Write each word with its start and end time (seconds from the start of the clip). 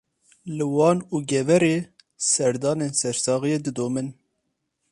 Li 0.57 0.65
Wan 0.75 0.97
û 1.13 1.15
Geverê, 1.31 1.77
serdanên 2.31 2.93
sersaxiyê 3.01 3.59
didomin 3.65 4.07